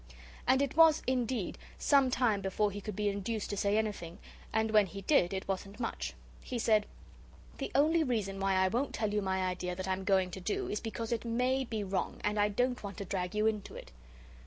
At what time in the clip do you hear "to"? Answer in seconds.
3.51-3.55, 10.31-10.41, 12.97-13.05